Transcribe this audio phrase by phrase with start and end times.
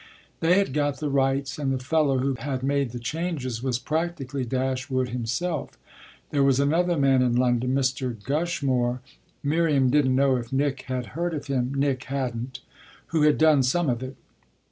[0.39, 4.43] They had got the rights, and the fellow who had made the changes was practically
[4.43, 5.77] Dashwood himself;
[6.31, 8.17] there was another man in London, Mr.
[8.23, 9.01] Gushmore
[9.43, 12.61] Miriam didn't know if Nick had heard of him (Nick hadn't)
[13.09, 14.15] who had done some of it.